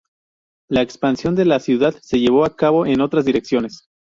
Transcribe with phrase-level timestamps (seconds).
[0.67, 3.87] La expansión de la ciudad se llevó a cabo en otras direcciones.